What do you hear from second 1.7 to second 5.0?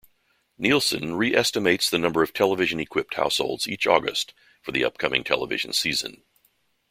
the number of television-equipped households each August for the